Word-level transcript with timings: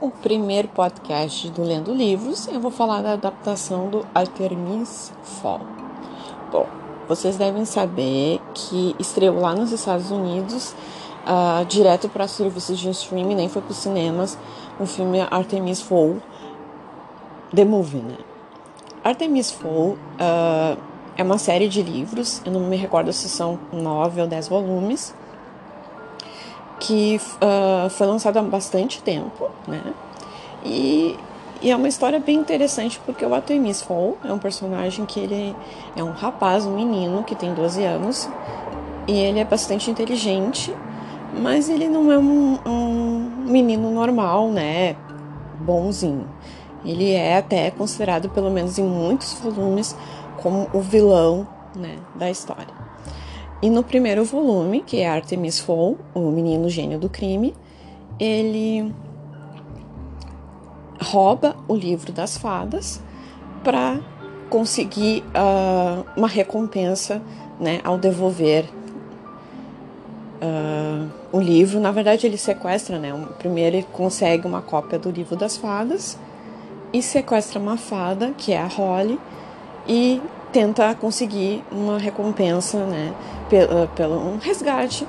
O 0.00 0.10
primeiro 0.10 0.66
podcast 0.68 1.50
do 1.50 1.62
Lendo 1.62 1.92
Livros, 1.92 2.48
eu 2.48 2.58
vou 2.58 2.70
falar 2.70 3.02
da 3.02 3.12
adaptação 3.12 3.90
do 3.90 4.06
Artemis 4.14 5.12
Fall. 5.22 5.60
Bom, 6.50 6.66
vocês 7.06 7.36
devem 7.36 7.66
saber 7.66 8.40
que 8.54 8.96
estreou 8.98 9.38
lá 9.38 9.54
nos 9.54 9.72
Estados 9.72 10.10
Unidos, 10.10 10.74
uh, 11.26 11.66
direto 11.66 12.08
para 12.08 12.26
serviços 12.26 12.78
de 12.78 12.88
streaming, 12.88 13.34
nem 13.34 13.48
foi 13.50 13.60
para 13.60 13.72
os 13.72 13.76
cinemas, 13.76 14.38
o 14.80 14.86
filme 14.86 15.20
Artemis 15.20 15.82
Fall, 15.82 16.16
The 17.54 17.66
Movie, 17.66 17.98
né? 18.00 18.16
Artemis 19.04 19.50
Fall 19.50 19.98
uh, 19.98 20.78
é 21.14 21.22
uma 21.22 21.36
série 21.36 21.68
de 21.68 21.82
livros, 21.82 22.40
eu 22.46 22.52
não 22.52 22.60
me 22.60 22.76
recordo 22.76 23.12
se 23.12 23.28
são 23.28 23.58
nove 23.70 24.22
ou 24.22 24.26
dez 24.26 24.48
volumes, 24.48 25.14
que 26.80 27.20
uh, 27.36 27.88
foi 27.90 28.06
lançada 28.06 28.40
há 28.40 28.42
bastante 28.42 29.02
tempo, 29.02 29.48
né? 29.68 29.82
E, 30.64 31.16
e, 31.62 31.70
é 31.70 31.76
uma 31.76 31.88
história 31.88 32.18
bem 32.18 32.36
interessante 32.36 32.98
porque 33.04 33.24
o 33.24 33.34
Artemis 33.34 33.82
Fall 33.82 34.16
é 34.24 34.32
um 34.32 34.38
personagem 34.38 35.06
que 35.06 35.20
ele 35.20 35.54
é 35.94 36.02
um 36.02 36.10
rapaz, 36.10 36.66
um 36.66 36.74
menino 36.74 37.22
que 37.22 37.34
tem 37.34 37.54
12 37.54 37.84
anos 37.84 38.28
e 39.06 39.12
ele 39.12 39.38
é 39.38 39.44
bastante 39.44 39.90
inteligente, 39.90 40.74
mas 41.38 41.68
ele 41.68 41.88
não 41.88 42.10
é 42.10 42.18
um, 42.18 42.58
um 42.66 43.30
menino 43.46 43.90
normal, 43.90 44.48
né? 44.48 44.96
Bonzinho. 45.60 46.26
Ele 46.84 47.12
é 47.12 47.36
até 47.36 47.70
considerado, 47.70 48.30
pelo 48.30 48.50
menos 48.50 48.78
em 48.78 48.84
muitos 48.84 49.34
volumes, 49.34 49.94
como 50.42 50.68
o 50.72 50.80
vilão 50.80 51.46
né, 51.76 51.98
da 52.14 52.30
história. 52.30 52.89
E 53.62 53.68
no 53.68 53.82
primeiro 53.82 54.24
volume, 54.24 54.82
que 54.86 55.00
é 55.00 55.08
Artemis 55.08 55.60
Fowl, 55.60 55.98
o 56.14 56.30
menino 56.30 56.68
gênio 56.68 56.98
do 56.98 57.10
crime, 57.10 57.54
ele 58.18 58.92
rouba 61.00 61.56
o 61.68 61.74
livro 61.74 62.12
das 62.12 62.38
fadas 62.38 63.02
para 63.62 64.00
conseguir 64.48 65.22
uh, 65.28 66.04
uma 66.16 66.28
recompensa 66.28 67.20
né, 67.58 67.80
ao 67.84 67.98
devolver 67.98 68.64
uh, 70.40 71.08
o 71.30 71.40
livro. 71.40 71.78
Na 71.78 71.90
verdade, 71.90 72.26
ele 72.26 72.38
sequestra, 72.38 72.98
né? 72.98 73.12
Primeiro 73.38 73.76
ele 73.76 73.86
consegue 73.92 74.46
uma 74.46 74.62
cópia 74.62 74.98
do 74.98 75.10
livro 75.10 75.36
das 75.36 75.56
fadas 75.56 76.18
e 76.92 77.02
sequestra 77.02 77.60
uma 77.60 77.76
fada, 77.76 78.32
que 78.36 78.52
é 78.52 78.58
a 78.58 78.66
Holly, 78.66 79.18
e 79.86 80.20
tenta 80.52 80.94
conseguir 80.94 81.64
uma 81.70 81.98
recompensa, 81.98 82.84
né, 82.84 83.12
pelo, 83.48 83.88
pelo 83.88 84.16
um 84.16 84.38
resgate 84.38 85.06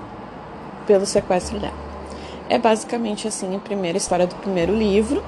pelo 0.85 1.05
sequestro 1.05 1.59
dela. 1.59 1.73
É 2.49 2.57
basicamente 2.57 3.27
assim 3.27 3.55
a 3.55 3.59
primeira 3.59 3.97
história 3.97 4.27
do 4.27 4.35
primeiro 4.35 4.75
livro. 4.75 5.23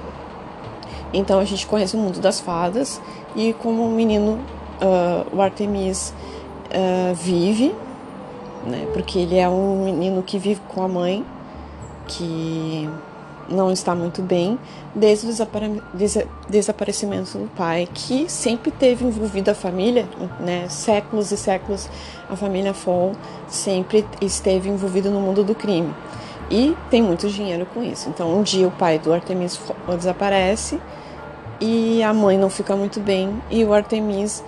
Então 1.14 1.40
a 1.40 1.46
gente 1.46 1.66
conhece 1.68 1.96
o 1.96 2.00
mundo 2.00 2.20
das 2.20 2.40
fadas 2.40 3.00
e 3.36 3.54
como 3.54 3.86
o 3.86 3.92
menino, 3.92 4.40
uh, 4.82 5.36
o 5.36 5.42
Artemis, 5.42 6.14
uh, 6.70 7.14
vive, 7.14 7.74
né, 8.66 8.88
porque 8.94 9.20
ele 9.20 9.38
é 9.38 9.48
um 9.48 9.86
menino 9.86 10.24
que 10.24 10.38
vive 10.38 10.62
com 10.68 10.84
a 10.84 10.88
mãe, 10.88 11.26
que 12.08 12.90
não 13.50 13.72
está 13.72 13.94
muito 13.94 14.22
bem 14.22 14.58
desde 14.96 15.28
o 15.28 15.48
des 15.94 16.18
desaparecimento 16.50 17.38
do 17.38 17.50
pai, 17.56 17.88
que 17.94 18.30
sempre 18.30 18.72
teve 18.72 19.06
envolvido 19.06 19.52
a 19.52 19.56
família, 19.56 20.08
né? 20.40 20.68
Séculos 20.70 21.32
e 21.32 21.38
séculos 21.38 21.90
a 22.30 22.36
família 22.36 22.74
Fall 22.74 23.14
sempre 23.48 24.06
esteve 24.22 24.70
envolvida 24.70 25.10
no 25.10 25.20
mundo 25.20 25.44
do 25.44 25.54
crime 25.54 25.94
e 26.50 26.76
tem 26.90 27.02
muito 27.02 27.28
dinheiro 27.30 27.66
com 27.74 27.84
isso. 27.84 28.10
Então, 28.10 28.38
um 28.38 28.44
dia 28.44 28.68
o 28.68 28.72
pai 28.72 29.00
do 29.00 29.14
Artemis 29.14 29.60
desaparece 29.96 30.80
e 31.60 32.04
a 32.04 32.14
mãe 32.14 32.38
não 32.38 32.50
fica 32.50 32.76
muito 32.76 33.00
bem 33.00 33.42
e 33.50 33.64
o 33.64 33.74
Artemis 33.74 34.44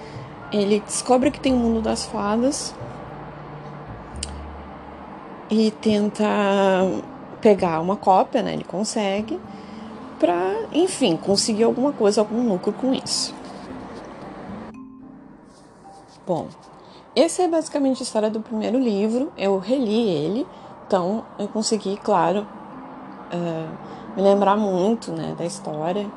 ele 0.52 0.81
descobre 0.86 1.31
que 1.31 1.40
tem 1.40 1.53
o 1.53 1.56
um 1.56 1.59
mundo 1.59 1.81
das 1.81 2.06
fadas 2.06 2.74
e 5.50 5.72
tenta 5.72 6.25
pegar 7.45 7.79
uma 7.79 7.95
cópia, 7.95 8.41
né? 8.41 8.53
Ele 8.53 8.63
consegue 8.63 9.39
para, 10.19 10.63
enfim, 10.73 11.16
conseguir 11.16 11.63
alguma 11.63 11.94
coisa, 11.94 12.19
algum 12.19 12.50
lucro 12.50 12.73
com 12.73 12.91
isso. 12.91 13.35
Bom, 16.25 16.47
essa 17.16 17.44
é 17.44 17.47
basicamente 17.47 18.01
a 18.01 18.03
história 18.03 18.31
do 18.31 18.39
primeiro 18.39 18.79
livro. 18.79 19.31
Eu 19.38 19.59
reli 19.59 20.09
ele, 20.09 20.47
então 20.88 21.23
eu 21.38 21.47
consegui, 21.47 21.97
claro, 21.97 22.47
uh, 23.31 24.16
me 24.16 24.23
lembrar 24.23 24.57
muito 24.57 25.12
né, 25.12 25.35
da 25.38 25.45
história. 25.45 26.09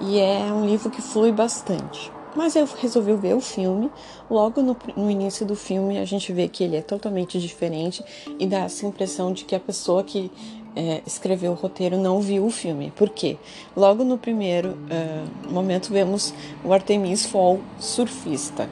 E 0.00 0.20
é 0.20 0.44
um 0.52 0.64
livro 0.64 0.90
que 0.90 1.02
flui 1.02 1.32
bastante. 1.32 2.12
Mas 2.36 2.54
eu 2.54 2.68
resolvi 2.76 3.14
ver 3.14 3.34
o 3.34 3.40
filme. 3.40 3.90
Logo 4.30 4.62
no, 4.62 4.76
no, 4.96 5.10
início 5.10 5.44
do 5.44 5.56
filme, 5.56 5.98
a 5.98 6.04
gente 6.04 6.32
vê 6.32 6.46
que 6.46 6.62
ele 6.62 6.76
é 6.76 6.82
totalmente 6.82 7.40
diferente 7.40 8.04
e 8.38 8.46
dá 8.46 8.58
essa 8.58 8.86
impressão 8.86 9.32
de 9.32 9.44
que 9.44 9.56
a 9.56 9.60
pessoa 9.60 10.04
que 10.04 10.30
é, 10.78 11.02
escreveu 11.04 11.50
o 11.50 11.54
roteiro 11.56 11.98
não 11.98 12.20
viu 12.20 12.46
o 12.46 12.50
filme. 12.50 12.92
Por 12.94 13.10
quê? 13.10 13.36
Logo 13.76 14.04
no 14.04 14.16
primeiro 14.16 14.70
uh, 14.70 15.52
momento 15.52 15.92
vemos 15.92 16.32
o 16.62 16.72
Artemis 16.72 17.26
Fall 17.26 17.58
surfista. 17.80 18.70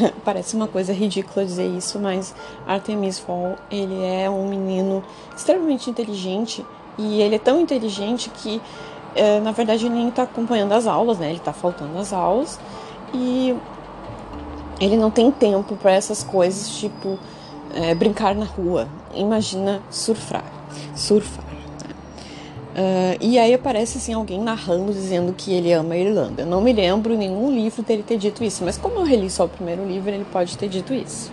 Parece 0.24 0.56
uma 0.56 0.66
coisa 0.66 0.94
ridícula 0.94 1.44
dizer 1.44 1.66
isso, 1.66 1.98
mas 1.98 2.34
Artemis 2.66 3.18
Fall 3.18 3.56
ele 3.70 4.02
é 4.02 4.30
um 4.30 4.48
menino 4.48 5.04
extremamente 5.36 5.90
inteligente 5.90 6.64
e 6.96 7.20
ele 7.20 7.34
é 7.34 7.38
tão 7.38 7.60
inteligente 7.60 8.30
que 8.30 8.56
uh, 8.56 9.44
na 9.44 9.52
verdade 9.52 9.84
ele 9.84 9.94
nem 9.94 10.08
está 10.08 10.22
acompanhando 10.22 10.72
as 10.72 10.86
aulas, 10.86 11.18
né? 11.18 11.28
Ele 11.28 11.36
está 11.36 11.52
faltando 11.52 11.98
as 11.98 12.14
aulas 12.14 12.58
e 13.12 13.54
ele 14.80 14.96
não 14.96 15.10
tem 15.10 15.30
tempo 15.30 15.76
para 15.76 15.92
essas 15.92 16.22
coisas 16.22 16.78
tipo 16.78 17.18
é, 17.74 17.94
brincar 17.94 18.34
na 18.34 18.44
rua. 18.44 18.88
Imagina 19.14 19.82
surfar 19.90 20.56
surfar. 20.94 21.44
Uh, 21.44 23.16
e 23.22 23.38
aí 23.38 23.54
aparece 23.54 23.96
assim 23.96 24.12
alguém 24.12 24.38
narrando 24.38 24.92
dizendo 24.92 25.32
que 25.32 25.52
ele 25.52 25.72
ama 25.72 25.94
a 25.94 25.98
Irlanda. 25.98 26.42
Eu 26.42 26.46
não 26.46 26.60
me 26.60 26.72
lembro 26.72 27.16
nenhum 27.16 27.50
livro 27.50 27.82
dele 27.82 28.02
ter 28.02 28.18
dito 28.18 28.44
isso, 28.44 28.64
mas 28.64 28.76
como 28.76 28.96
eu 28.96 29.04
reli 29.04 29.30
só 29.30 29.46
o 29.46 29.48
primeiro 29.48 29.86
livro, 29.86 30.10
ele 30.10 30.26
pode 30.30 30.58
ter 30.58 30.68
dito 30.68 30.92
isso. 30.92 31.32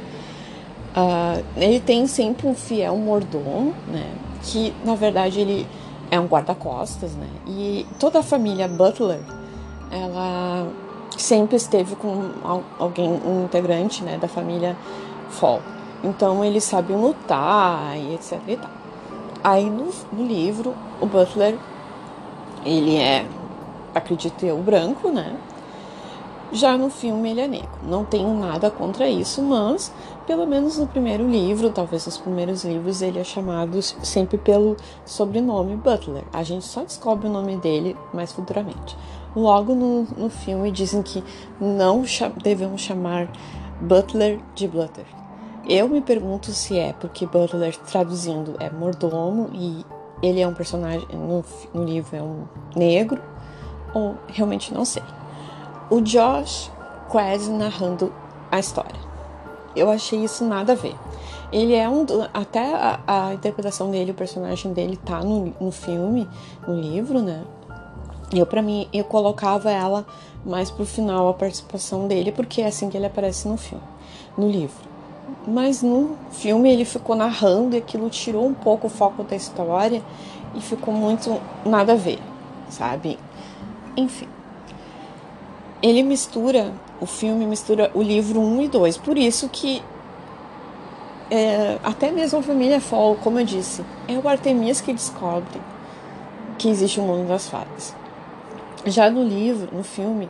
Uh, 0.96 1.44
ele 1.58 1.82
tem 1.82 2.08
sempre 2.08 2.48
um 2.48 2.54
fiel 2.54 2.96
mordomo, 2.96 3.74
né? 3.88 4.10
Que 4.44 4.74
na 4.86 4.96
verdade 4.96 5.42
ele 5.42 5.68
é 6.10 6.18
um 6.18 6.28
guarda-costas, 6.28 7.12
né? 7.14 7.28
E 7.46 7.86
toda 8.00 8.20
a 8.20 8.24
família 8.24 8.68
Butler, 8.68 9.20
ela 9.92 10.72
sempre 11.18 11.58
esteve 11.58 11.96
com 11.96 12.32
alguém, 12.80 13.10
um 13.10 13.44
integrante, 13.46 14.04
né, 14.04 14.18
da 14.18 14.28
família 14.28 14.76
Fall. 15.30 15.62
Então 16.04 16.44
eles 16.44 16.64
sabem 16.64 16.98
lutar 16.98 17.98
e 17.98 18.16
etc 18.16 18.40
e 18.48 18.58
tal. 18.58 18.70
Aí 19.44 19.70
no, 19.70 19.90
no 20.12 20.26
livro, 20.26 20.74
o 21.02 21.06
Butler, 21.06 21.58
ele 22.66 22.98
é, 22.98 23.26
acredito 23.94 24.46
eu, 24.46 24.58
branco, 24.58 25.10
né? 25.10 25.36
Já 26.52 26.78
no 26.78 26.90
filme 26.90 27.32
ele 27.32 27.42
é 27.42 27.48
negro. 27.48 27.72
Não 27.82 28.06
tenho 28.06 28.34
nada 28.34 28.70
contra 28.70 29.10
isso, 29.10 29.42
mas 29.42 29.92
pelo 30.28 30.46
menos 30.46 30.78
no 30.78 30.88
primeiro 30.88 31.28
livro, 31.28 31.72
talvez 31.72 32.06
nos 32.06 32.18
primeiros 32.18 32.64
livros, 32.64 33.02
ele 33.02 33.20
é 33.20 33.24
chamado 33.24 33.82
sempre 33.82 34.38
pelo 34.38 34.78
sobrenome 35.06 35.76
Butler. 35.76 36.24
A 36.32 36.44
gente 36.44 36.66
só 36.66 36.84
descobre 36.84 37.28
o 37.28 37.32
nome 37.32 37.58
dele 37.58 37.98
mais 38.14 38.32
futuramente. 38.32 38.96
Logo 39.36 39.74
no, 39.74 40.04
no 40.16 40.30
filme 40.30 40.72
dizem 40.72 41.02
que 41.02 41.24
não 41.60 42.04
devemos 42.42 42.82
chamar 42.82 43.28
Butler 43.82 44.40
de 44.54 44.68
Butler, 44.68 45.08
eu 45.68 45.88
me 45.88 46.02
pergunto 46.02 46.52
se 46.52 46.78
é 46.78 46.94
porque 46.94 47.26
Butler, 47.26 47.76
traduzindo, 47.78 48.56
é 48.60 48.70
mordomo 48.70 49.50
e 49.54 49.86
ele 50.22 50.42
é 50.42 50.48
um 50.48 50.54
personagem, 50.54 51.08
no, 51.14 51.44
no 51.74 51.84
livro 51.84 52.16
é 52.16 52.22
um 52.22 52.44
negro, 52.76 53.22
ou 53.94 54.16
realmente 54.28 54.74
não 54.74 54.86
sei. 54.86 55.04
O 55.90 56.02
Josh 56.02 56.72
quase 57.10 57.52
narrando 57.52 58.12
a 58.52 58.60
história. 58.60 59.00
Eu 59.76 59.90
achei 59.90 60.24
isso 60.24 60.46
nada 60.46 60.74
a 60.74 60.76
ver. 60.76 60.96
Ele 61.52 61.74
é 61.76 61.88
um. 61.88 62.06
Até 62.34 62.74
a, 62.74 63.00
a 63.06 63.34
interpretação 63.34 63.92
dele, 63.92 64.12
o 64.12 64.16
personagem 64.16 64.74
dele 64.74 64.98
tá 64.98 65.22
no, 65.22 65.54
no 65.60 65.72
filme, 65.72 66.28
no 66.68 66.76
livro, 66.80 67.22
né? 67.22 67.44
Eu, 68.34 68.46
para 68.46 68.62
mim, 68.62 68.88
eu 68.92 69.04
colocava 69.04 69.72
ela 69.72 70.06
mais 70.44 70.72
pro 70.72 70.86
final, 70.86 71.28
a 71.28 71.34
participação 71.34 72.08
dele, 72.08 72.32
porque 72.32 72.62
é 72.62 72.68
assim 72.68 72.90
que 72.90 72.98
ele 72.98 73.06
aparece 73.06 73.48
no 73.48 73.58
filme, 73.58 73.84
no 74.38 74.50
livro. 74.50 74.93
Mas 75.48 75.82
no 75.82 76.18
filme 76.32 76.72
ele 76.72 76.86
ficou 76.86 77.16
narrando 77.16 77.76
e 77.76 77.80
aquilo 77.80 78.10
tirou 78.10 78.46
um 78.46 78.54
pouco 78.54 78.88
o 78.88 78.90
foco 78.90 79.24
da 79.24 79.36
história 79.36 80.02
e 80.56 80.62
ficou 80.62 80.94
muito 80.94 81.40
nada 81.66 81.94
a 81.94 81.96
ver, 81.96 82.20
sabe? 82.70 83.20
Enfim. 83.98 84.28
Ele 85.82 86.02
mistura, 86.02 86.72
o 87.02 87.06
filme 87.06 87.46
mistura 87.46 87.92
o 87.94 88.02
livro 88.02 88.40
1 88.40 88.62
e 88.62 88.68
2, 88.70 88.98
por 88.98 89.18
isso 89.18 89.50
que 89.50 89.82
é, 91.30 91.80
até 91.84 92.12
mesmo 92.12 92.40
a 92.40 92.44
família 92.44 92.80
Fall, 92.80 93.16
como 93.16 93.40
eu 93.40 93.46
disse, 93.46 93.84
é 94.08 94.14
o 94.18 94.28
Artemis 94.28 94.80
que 94.80 94.94
descobre 94.94 95.60
que 96.58 96.70
existe 96.70 97.00
o 97.00 97.04
mundo 97.04 97.28
das 97.28 97.50
fadas. 97.50 97.96
Já 98.86 99.10
no 99.10 99.24
livro, 99.24 99.76
no 99.76 99.84
filme, 99.84 100.30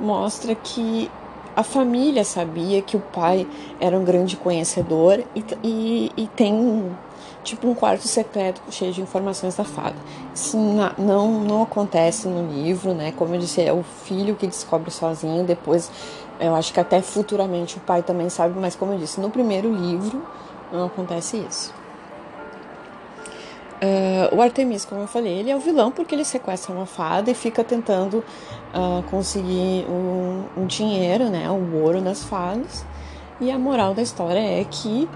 mostra 0.00 0.54
que 0.54 1.10
a 1.56 1.62
família 1.62 2.24
sabia 2.24 2.82
que 2.82 2.96
o 2.96 3.00
pai 3.00 3.46
era 3.80 3.98
um 3.98 4.04
grande 4.04 4.36
conhecedor 4.36 5.22
e, 5.34 5.44
e, 5.62 6.12
e 6.16 6.26
tem 6.28 6.90
tipo 7.44 7.68
um 7.68 7.74
quarto 7.74 8.08
secreto 8.08 8.60
cheio 8.70 8.92
de 8.92 9.00
informações 9.00 9.54
da 9.54 9.64
fada. 9.64 9.96
Isso 10.34 10.56
não, 10.56 11.40
não 11.40 11.62
acontece 11.62 12.26
no 12.26 12.50
livro, 12.50 12.94
né? 12.94 13.12
Como 13.12 13.34
eu 13.34 13.38
disse, 13.38 13.60
é 13.60 13.72
o 13.72 13.82
filho 13.82 14.34
que 14.34 14.46
descobre 14.46 14.90
sozinho. 14.90 15.44
Depois, 15.44 15.90
eu 16.40 16.54
acho 16.54 16.72
que 16.72 16.80
até 16.80 17.00
futuramente 17.00 17.76
o 17.76 17.80
pai 17.80 18.02
também 18.02 18.28
sabe, 18.28 18.58
mas 18.58 18.74
como 18.74 18.92
eu 18.92 18.98
disse, 18.98 19.20
no 19.20 19.30
primeiro 19.30 19.72
livro 19.72 20.22
não 20.72 20.86
acontece 20.86 21.36
isso. 21.36 21.83
Uh, 23.84 24.34
o 24.34 24.40
Artemis, 24.40 24.86
como 24.86 25.02
eu 25.02 25.06
falei, 25.06 25.40
ele 25.40 25.50
é 25.50 25.56
o 25.56 25.58
vilão 25.58 25.90
porque 25.90 26.14
ele 26.14 26.24
sequestra 26.24 26.72
uma 26.72 26.86
fada 26.86 27.30
e 27.30 27.34
fica 27.34 27.62
tentando 27.62 28.18
uh, 28.72 29.02
conseguir 29.10 29.84
um, 29.90 30.44
um, 30.56 30.66
dinheiro, 30.66 31.28
né, 31.28 31.50
o 31.50 31.82
ouro 31.82 32.00
das 32.00 32.24
fadas. 32.24 32.86
E 33.40 33.50
a 33.50 33.58
moral 33.58 33.92
da 33.92 34.00
história 34.00 34.38
é 34.38 34.64
que 34.64 35.06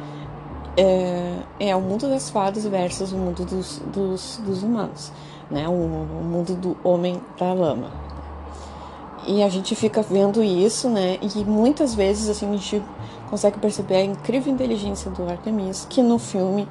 é, 0.76 1.37
é 1.61 1.76
o 1.76 1.81
mundo 1.81 2.11
das 2.11 2.29
fadas 2.29 2.67
versus 2.67 3.11
o 3.12 3.17
mundo 3.17 3.47
dos, 3.47 3.79
dos, 3.87 4.37
dos 4.44 4.62
humanos, 4.62 5.12
né, 5.50 5.67
o, 5.67 5.73
o 5.73 6.25
mundo 6.25 6.55
do 6.55 6.76
homem 6.85 7.19
da 7.38 7.55
lama. 7.55 7.91
E 9.26 9.43
a 9.43 9.49
gente 9.49 9.75
fica 9.75 10.03
vendo 10.03 10.43
isso, 10.43 10.91
né, 10.91 11.19
e 11.23 11.43
muitas 11.44 11.94
vezes 11.94 12.29
assim, 12.29 12.53
a 12.53 12.56
gente 12.56 12.82
consegue 13.31 13.59
perceber 13.59 13.97
a 13.97 14.05
incrível 14.05 14.53
inteligência 14.53 15.11
do 15.11 15.26
Artemis, 15.26 15.87
que 15.88 16.03
no 16.03 16.19
filme 16.19 16.69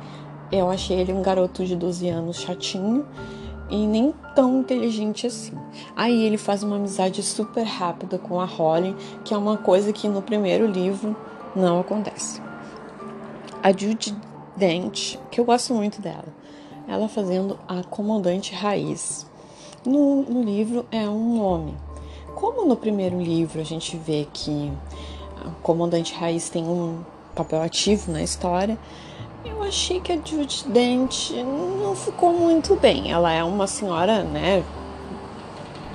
eu 0.52 0.70
achei 0.70 1.00
ele 1.00 1.14
um 1.14 1.22
garoto 1.22 1.66
de 1.66 1.76
12 1.76 2.08
anos 2.10 2.40
chatinho 2.40 3.06
e 3.70 3.86
nem 3.86 4.14
tão 4.34 4.60
inteligente 4.60 5.28
assim. 5.28 5.54
Aí 5.96 6.24
ele 6.24 6.38
faz 6.38 6.64
uma 6.64 6.78
amizade 6.78 7.22
super 7.22 7.64
rápida 7.64 8.18
com 8.18 8.40
a 8.40 8.46
Holly, 8.46 8.96
que 9.24 9.34
é 9.34 9.38
uma 9.38 9.58
coisa 9.58 9.92
que 9.92 10.08
no 10.08 10.22
primeiro 10.22 10.66
livro 10.66 11.16
não 11.56 11.80
acontece. 11.80 12.42
A 13.62 13.72
Judy 13.72 14.16
Dent, 14.56 15.18
que 15.30 15.40
eu 15.40 15.46
gosto 15.46 15.74
muito 15.74 16.02
dela, 16.02 16.28
ela 16.88 17.08
fazendo 17.08 17.60
a 17.68 17.84
comandante 17.84 18.54
raiz. 18.54 19.28
No, 19.86 20.24
no 20.24 20.44
livro 20.44 20.86
é 20.92 21.08
um 21.10 21.42
homem. 21.44 21.76
Como 22.36 22.66
no 22.66 22.76
primeiro 22.76 23.20
livro 23.20 23.60
a 23.60 23.64
gente 23.64 23.98
vê 23.98 24.28
que 24.32 24.72
a 25.46 25.50
comandante 25.62 26.14
raiz 26.14 26.50
tem 26.50 26.64
um 26.64 27.04
papel 27.36 27.62
ativo 27.62 28.12
na 28.12 28.22
história, 28.22 28.78
eu 29.46 29.64
achei 29.64 30.00
que 30.00 30.12
a 30.12 30.16
Judy 30.16 30.66
Dent 30.68 31.32
não 31.32 31.96
ficou 31.96 32.34
muito 32.34 32.76
bem. 32.76 33.12
Ela 33.12 33.32
é 33.32 33.44
uma 33.44 33.68
senhora, 33.68 34.24
né? 34.24 34.64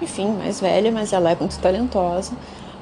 Enfim, 0.01 0.33
mais 0.33 0.61
velha, 0.61 0.91
mas 0.91 1.13
ela 1.13 1.31
é 1.31 1.37
muito 1.37 1.59
talentosa. 1.59 2.33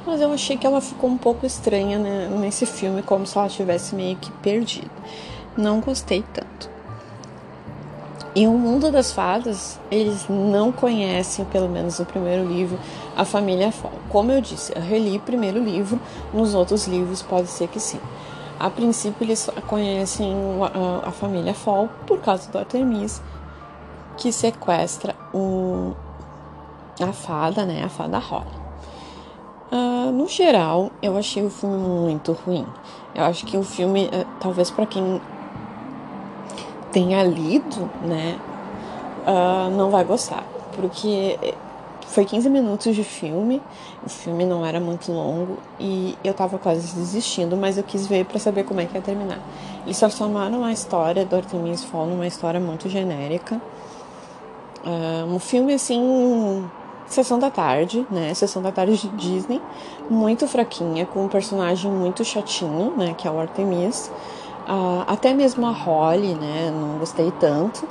Mas 0.07 0.21
eu 0.21 0.33
achei 0.33 0.57
que 0.57 0.67
ela 0.67 0.81
ficou 0.81 1.11
um 1.11 1.19
pouco 1.19 1.45
estranha 1.45 1.99
né, 1.99 2.29
nesse 2.41 2.65
filme, 2.65 3.03
como 3.03 3.27
se 3.27 3.37
ela 3.37 3.49
tivesse 3.49 3.95
meio 3.95 4.17
que 4.17 4.31
perdido. 4.33 4.91
Não 5.57 5.81
gostei 5.81 6.25
tanto. 6.33 6.71
E 8.35 8.47
o 8.47 8.53
mundo 8.53 8.93
das 8.93 9.11
fadas, 9.13 9.79
eles 9.91 10.27
não 10.29 10.71
conhecem, 10.71 11.45
pelo 11.47 11.69
menos 11.69 11.99
no 11.99 12.07
primeiro 12.07 12.47
livro, 12.47 12.79
a 13.17 13.25
família 13.25 13.73
Fall. 13.73 13.93
Como 14.09 14.31
eu 14.31 14.41
disse, 14.41 14.73
eu 14.75 14.81
reli 14.81 15.17
o 15.17 15.21
primeiro 15.21 15.63
livro, 15.63 16.01
nos 16.33 16.55
outros 16.55 16.87
livros 16.87 17.23
pode 17.23 17.49
ser 17.49 17.67
que 17.67 17.81
sim. 17.81 17.99
A 18.61 18.69
princípio, 18.69 19.25
eles 19.25 19.49
conhecem 19.67 20.37
a, 21.03 21.11
família 21.11 21.55
Fall 21.55 21.89
por 22.07 22.21
causa 22.21 22.51
do 22.53 22.59
Artemis, 22.59 23.23
que 24.19 24.31
sequestra 24.31 25.17
um, 25.33 25.95
a 27.03 27.11
fada, 27.11 27.65
né? 27.65 27.83
A 27.83 27.89
fada 27.89 28.19
Holly. 28.19 28.61
Uh, 29.73 30.13
no 30.13 30.29
geral, 30.29 30.91
eu 31.01 31.17
achei 31.17 31.43
o 31.43 31.49
filme 31.49 31.79
muito 31.79 32.33
ruim. 32.33 32.67
Eu 33.15 33.25
acho 33.25 33.47
que 33.47 33.57
o 33.57 33.63
filme, 33.63 34.09
uh, 34.09 34.27
talvez 34.39 34.71
para 34.71 34.85
quem 34.85 35.23
tenha 36.93 37.23
lido, 37.23 37.91
né, 38.03 38.39
uh, 39.27 39.71
não 39.71 39.91
vai 39.91 40.05
gostar, 40.05 40.45
porque 40.77 41.39
foi 42.11 42.25
15 42.25 42.51
minutos 42.51 42.95
de 42.95 43.05
filme, 43.05 43.63
o 44.05 44.09
filme 44.09 44.45
não 44.45 44.67
era 44.67 44.81
muito 44.81 45.13
longo 45.13 45.59
e 45.79 46.17
eu 46.25 46.35
tava 46.35 46.59
quase 46.59 46.95
desistindo, 46.95 47.57
mas 47.57 47.79
eu 47.79 47.85
quis 47.85 48.07
ver 48.07 48.25
para 48.25 48.39
saber 48.41 48.65
como 48.65 48.81
é 48.81 48.85
que 48.85 48.97
ia 48.97 49.01
terminar. 49.01 49.39
Eles 49.85 49.99
transformaram 49.99 50.65
a 50.65 50.73
história 50.73 51.25
do 51.25 51.37
Artemis 51.37 51.85
Fall 51.85 52.07
numa 52.07 52.27
história 52.27 52.59
muito 52.59 52.89
genérica. 52.89 53.61
Uh, 54.85 55.33
um 55.33 55.39
filme 55.39 55.75
assim, 55.75 56.69
sessão 57.07 57.39
da 57.39 57.49
tarde, 57.49 58.05
né? 58.11 58.35
Sessão 58.35 58.61
da 58.61 58.73
tarde 58.73 58.97
de 58.97 59.09
Disney, 59.11 59.61
muito 60.09 60.49
fraquinha, 60.49 61.07
com 61.07 61.25
um 61.25 61.29
personagem 61.29 61.91
muito 61.93 62.25
chatinho, 62.25 62.93
né? 62.97 63.15
Que 63.17 63.29
é 63.29 63.31
o 63.31 63.39
Artemis. 63.39 64.11
Uh, 64.67 65.05
até 65.07 65.33
mesmo 65.33 65.65
a 65.65 65.71
Holly, 65.71 66.35
né? 66.35 66.73
Não 66.75 66.99
gostei 66.99 67.31
tanto. 67.39 67.87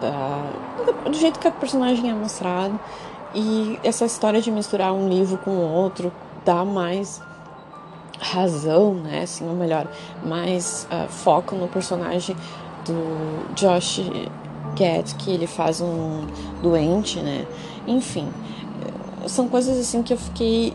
Uh, 0.00 1.10
do 1.10 1.16
jeito 1.16 1.40
que 1.40 1.48
a 1.48 1.50
personagem 1.50 2.10
é 2.10 2.14
mostrado. 2.14 2.78
E 3.38 3.78
essa 3.84 4.06
história 4.06 4.40
de 4.40 4.50
misturar 4.50 4.94
um 4.94 5.10
livro 5.10 5.36
com 5.36 5.50
outro 5.58 6.10
dá 6.42 6.64
mais 6.64 7.20
razão, 8.18 8.94
né? 8.94 9.22
Assim, 9.24 9.46
ou 9.46 9.54
melhor, 9.54 9.86
mais 10.24 10.88
uh, 10.90 11.06
foco 11.06 11.54
no 11.54 11.68
personagem 11.68 12.34
do 12.86 13.54
Josh 13.54 14.00
Gad, 14.74 15.14
que 15.18 15.30
ele 15.30 15.46
faz 15.46 15.82
um 15.82 16.26
doente, 16.62 17.20
né? 17.20 17.46
Enfim, 17.86 18.26
são 19.26 19.48
coisas 19.48 19.78
assim 19.78 20.02
que 20.02 20.14
eu 20.14 20.18
fiquei 20.18 20.74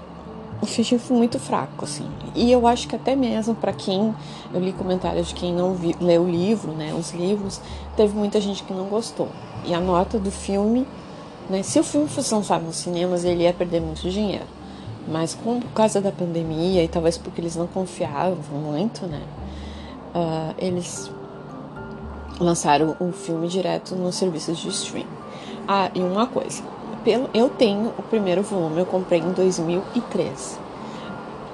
o 0.61 0.65
fichim 0.67 0.99
foi 0.99 1.17
muito 1.17 1.39
fraco, 1.39 1.85
assim. 1.85 2.07
E 2.35 2.51
eu 2.51 2.67
acho 2.67 2.87
que 2.87 2.95
até 2.95 3.15
mesmo 3.15 3.55
para 3.55 3.73
quem 3.73 4.13
eu 4.53 4.59
li 4.59 4.71
comentários 4.71 5.29
de 5.29 5.33
quem 5.33 5.51
não 5.51 5.73
vi, 5.73 5.95
leu 5.99 6.21
o 6.21 6.29
livro, 6.29 6.71
né, 6.71 6.93
os 6.93 7.11
livros, 7.11 7.59
teve 7.97 8.15
muita 8.15 8.39
gente 8.39 8.61
que 8.63 8.71
não 8.71 8.85
gostou. 8.85 9.27
E 9.65 9.73
a 9.73 9.79
nota 9.79 10.19
do 10.19 10.29
filme 10.29 10.85
né? 11.51 11.61
Se 11.61 11.79
o 11.79 11.83
filme 11.83 12.07
fosse 12.07 12.33
lançado 12.33 12.63
nos 12.63 12.77
cinemas, 12.77 13.23
ele 13.25 13.43
ia 13.43 13.53
perder 13.53 13.81
muito 13.81 14.09
dinheiro. 14.09 14.45
Mas 15.07 15.35
com, 15.35 15.59
por 15.59 15.71
causa 15.71 15.99
da 15.99 16.11
pandemia 16.11 16.83
e 16.83 16.87
talvez 16.87 17.17
porque 17.17 17.41
eles 17.41 17.55
não 17.55 17.67
confiavam 17.67 18.57
muito, 18.57 19.05
né? 19.05 19.21
Uh, 20.15 20.55
eles 20.57 21.11
lançaram 22.39 22.95
o 22.99 23.11
filme 23.11 23.47
direto 23.47 23.95
nos 23.95 24.15
serviços 24.15 24.57
de 24.57 24.69
stream. 24.69 25.05
Ah, 25.67 25.91
e 25.93 25.99
uma 25.99 26.25
coisa. 26.27 26.63
Pelo, 27.03 27.29
eu 27.33 27.49
tenho 27.49 27.93
o 27.97 28.03
primeiro 28.03 28.41
volume, 28.41 28.79
eu 28.79 28.85
comprei 28.85 29.19
em 29.19 29.31
2003. 29.31 30.59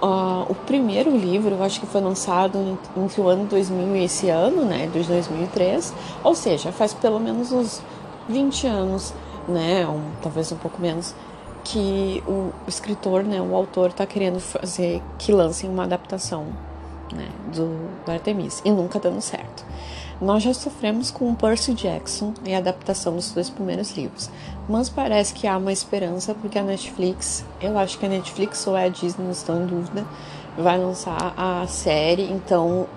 Uh, 0.01 0.51
o 0.51 0.55
primeiro 0.65 1.09
livro, 1.09 1.55
eu 1.55 1.63
acho 1.63 1.79
que 1.79 1.87
foi 1.87 2.01
lançado 2.01 2.77
entre 2.95 3.19
o 3.19 3.27
ano 3.27 3.45
2000 3.45 3.95
e 3.95 4.03
esse 4.03 4.29
ano, 4.29 4.63
né, 4.63 4.87
de 4.93 5.01
2003, 5.03 5.91
ou 6.23 6.35
seja, 6.35 6.71
faz 6.71 6.93
pelo 6.93 7.19
menos 7.19 7.51
uns 7.51 7.81
20 8.29 8.67
anos 8.67 9.13
né, 9.47 9.87
um, 9.87 10.11
talvez 10.21 10.51
um 10.51 10.57
pouco 10.57 10.81
menos, 10.81 11.15
que 11.63 12.23
o 12.27 12.51
escritor, 12.67 13.23
né, 13.23 13.41
o 13.41 13.55
autor 13.55 13.89
está 13.89 14.05
querendo 14.05 14.39
fazer 14.39 15.01
que 15.17 15.31
lancem 15.31 15.69
uma 15.69 15.83
adaptação 15.83 16.45
né, 17.13 17.27
do, 17.53 17.89
do 18.05 18.11
Artemis 18.11 18.61
e 18.63 18.71
nunca 18.71 18.99
dando 18.99 19.21
certo. 19.21 19.65
Nós 20.19 20.41
já 20.41 20.53
sofremos 20.53 21.11
com 21.11 21.35
Percy 21.35 21.73
Jackson 21.73 22.33
e 22.43 22.53
a 22.53 22.57
adaptação 22.57 23.15
dos 23.15 23.31
dois 23.31 23.49
primeiros 23.49 23.91
livros, 23.91 24.29
mas 24.67 24.89
parece 24.89 25.33
que 25.33 25.45
há 25.45 25.55
uma 25.57 25.71
esperança 25.71 26.33
porque 26.33 26.57
a 26.57 26.63
Netflix, 26.63 27.45
eu 27.61 27.77
acho 27.77 27.99
que 27.99 28.05
a 28.05 28.09
Netflix 28.09 28.65
ou 28.65 28.75
a 28.75 28.87
Disney, 28.87 29.25
não 29.25 29.31
estou 29.31 29.55
em 29.55 29.67
dúvida, 29.67 30.05
vai 30.57 30.77
lançar 30.77 31.33
a 31.37 31.67
série, 31.67 32.23
então 32.31 32.87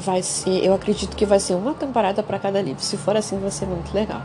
vai 0.00 0.22
ser, 0.22 0.64
eu 0.64 0.74
acredito 0.74 1.16
que 1.16 1.24
vai 1.24 1.38
ser 1.38 1.54
uma 1.54 1.74
temporada 1.74 2.22
para 2.22 2.38
cada 2.38 2.60
livro. 2.60 2.82
Se 2.82 2.96
for 2.96 3.16
assim, 3.16 3.38
vai 3.38 3.50
ser 3.50 3.66
muito 3.66 3.94
legal. 3.94 4.22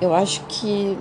Eu 0.00 0.14
acho 0.14 0.42
que 0.48 0.96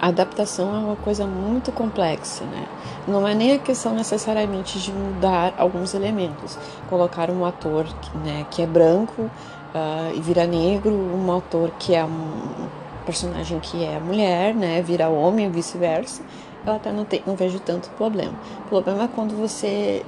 a 0.00 0.08
adaptação 0.08 0.74
é 0.74 0.78
uma 0.78 0.96
coisa 0.96 1.26
muito 1.26 1.72
complexa, 1.72 2.44
né? 2.44 2.66
Não 3.08 3.26
é 3.26 3.34
nem 3.34 3.54
a 3.54 3.58
questão 3.58 3.94
necessariamente 3.94 4.78
de 4.78 4.92
mudar 4.92 5.54
alguns 5.56 5.94
elementos, 5.94 6.58
colocar 6.88 7.30
um 7.30 7.44
ator 7.44 7.86
né, 8.24 8.44
que 8.50 8.60
é 8.60 8.66
branco 8.66 9.22
uh, 9.22 10.14
e 10.14 10.20
vira 10.20 10.46
negro, 10.46 10.92
um 10.92 11.36
ator 11.36 11.70
que 11.78 11.94
é 11.94 12.04
um 12.04 12.68
personagem 13.06 13.60
que 13.60 13.84
é 13.84 13.98
mulher, 14.00 14.54
né, 14.54 14.82
vira 14.82 15.08
homem 15.08 15.46
e 15.46 15.48
vice-versa. 15.48 16.22
Eu 16.66 16.74
até 16.74 16.90
não, 16.90 17.06
não 17.26 17.36
vejo 17.36 17.60
tanto 17.60 17.88
problema. 17.90 18.34
O 18.66 18.68
problema 18.68 19.04
é 19.04 19.08
quando 19.08 19.36
você 19.36 20.04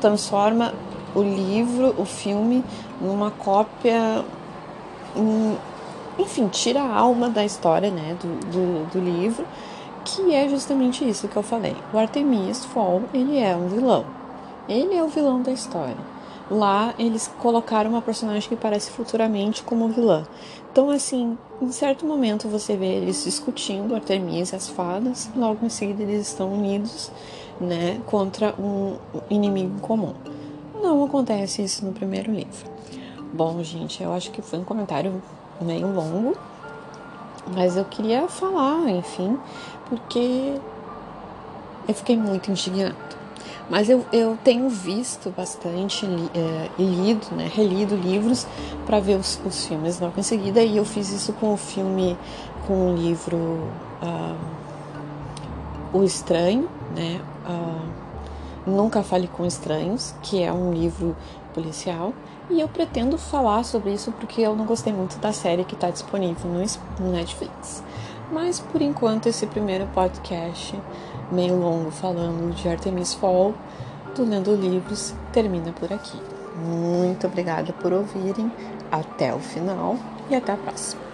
transforma 0.00 0.72
o 1.14 1.22
livro, 1.22 1.94
o 1.98 2.04
filme, 2.04 2.64
numa 3.00 3.30
cópia. 3.30 4.24
Em, 5.14 5.56
enfim, 6.18 6.48
tira 6.48 6.80
a 6.82 6.96
alma 6.96 7.28
da 7.28 7.44
história, 7.44 7.90
né, 7.90 8.16
do, 8.20 8.28
do, 8.50 8.90
do 8.92 9.00
livro, 9.00 9.46
que 10.04 10.34
é 10.34 10.48
justamente 10.48 11.06
isso 11.06 11.28
que 11.28 11.36
eu 11.36 11.42
falei. 11.42 11.76
O 11.92 11.98
Artemis 11.98 12.64
Fall, 12.64 13.02
ele 13.12 13.38
é 13.38 13.56
um 13.56 13.68
vilão. 13.68 14.04
Ele 14.68 14.94
é 14.94 15.02
o 15.02 15.08
vilão 15.08 15.42
da 15.42 15.52
história. 15.52 15.96
lá 16.50 16.94
eles 16.98 17.28
colocaram 17.40 17.90
uma 17.90 18.02
personagem 18.02 18.48
que 18.48 18.56
parece 18.56 18.90
futuramente 18.90 19.62
como 19.62 19.88
vilã. 19.88 20.24
Então, 20.70 20.90
assim, 20.90 21.36
em 21.60 21.72
certo 21.72 22.06
momento 22.06 22.48
você 22.48 22.76
vê 22.76 22.86
eles 22.86 23.24
discutindo 23.24 23.94
Artemis 23.94 24.52
e 24.52 24.56
as 24.56 24.68
fadas, 24.68 25.28
logo 25.34 25.64
em 25.64 25.68
seguida 25.68 26.02
eles 26.02 26.28
estão 26.28 26.52
unidos, 26.52 27.10
né, 27.60 28.00
contra 28.06 28.54
um 28.58 28.96
inimigo 29.30 29.80
comum. 29.80 30.14
Não 30.80 31.04
acontece 31.04 31.62
isso 31.62 31.84
no 31.84 31.92
primeiro 31.92 32.30
livro. 32.30 32.70
Bom, 33.32 33.62
gente, 33.62 34.02
eu 34.02 34.12
acho 34.12 34.30
que 34.30 34.40
foi 34.40 34.58
um 34.58 34.64
comentário 34.64 35.22
meio 35.60 35.92
longo, 35.92 36.36
mas 37.54 37.76
eu 37.76 37.84
queria 37.84 38.28
falar, 38.28 38.88
enfim, 38.90 39.38
porque 39.88 40.54
eu 41.88 41.94
fiquei 41.94 42.16
muito 42.16 42.50
indignada. 42.50 42.94
Mas 43.68 43.88
eu, 43.88 44.04
eu 44.12 44.38
tenho 44.44 44.68
visto 44.68 45.30
bastante 45.30 46.06
é, 46.06 46.70
e 46.78 46.84
lido, 46.84 47.26
né, 47.34 47.50
relido 47.52 47.96
livros 47.96 48.46
para 48.84 49.00
ver 49.00 49.18
os, 49.18 49.40
os, 49.44 49.66
filmes 49.66 49.98
logo 49.98 50.18
em 50.18 50.22
seguida. 50.22 50.62
E 50.62 50.76
eu 50.76 50.84
fiz 50.84 51.10
isso 51.10 51.32
com 51.32 51.52
o 51.52 51.56
filme, 51.56 52.16
com 52.66 52.92
o 52.92 52.96
livro 52.96 53.36
uh, 53.36 54.36
O 55.92 56.04
Estranho, 56.04 56.68
né? 56.94 57.20
Uh, 57.48 58.06
Nunca 58.70 59.02
Fale 59.02 59.28
com 59.28 59.46
Estranhos, 59.46 60.14
que 60.22 60.42
é 60.42 60.52
um 60.52 60.72
livro 60.72 61.16
policial. 61.54 62.12
E 62.48 62.60
eu 62.60 62.68
pretendo 62.68 63.18
falar 63.18 63.64
sobre 63.64 63.92
isso 63.92 64.12
porque 64.12 64.40
eu 64.40 64.54
não 64.54 64.64
gostei 64.64 64.92
muito 64.92 65.18
da 65.18 65.32
série 65.32 65.64
que 65.64 65.74
está 65.74 65.90
disponível 65.90 66.50
no 67.00 67.10
Netflix. 67.10 67.82
Mas 68.30 68.60
por 68.60 68.80
enquanto, 68.80 69.28
esse 69.28 69.46
primeiro 69.46 69.86
podcast 69.88 70.78
meio 71.30 71.58
longo 71.58 71.90
falando 71.90 72.54
de 72.54 72.68
Artemis 72.68 73.14
Fall, 73.14 73.54
do 74.14 74.24
Lendo 74.24 74.54
Livros, 74.54 75.14
termina 75.32 75.72
por 75.72 75.92
aqui. 75.92 76.18
Muito 76.56 77.26
obrigada 77.26 77.72
por 77.72 77.92
ouvirem, 77.92 78.50
até 78.90 79.34
o 79.34 79.38
final 79.38 79.96
e 80.30 80.34
até 80.34 80.52
a 80.52 80.56
próxima. 80.56 81.05